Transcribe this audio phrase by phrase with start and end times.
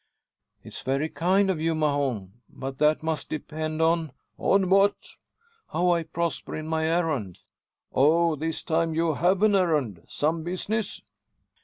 [0.63, 4.11] "It's very kind of you, Mahon; but that must depend on"
[4.55, 4.95] "On what?"
[5.71, 7.41] "How I prosper in my errand."
[7.93, 8.35] "Oh!
[8.35, 10.01] this time you have an errand?
[10.07, 11.03] Some business?"